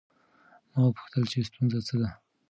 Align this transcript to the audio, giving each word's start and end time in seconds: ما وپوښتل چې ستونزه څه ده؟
ما 0.71 0.79
وپوښتل 0.83 1.23
چې 1.31 1.39
ستونزه 1.49 1.79
څه 1.87 1.95
ده؟ 2.01 2.09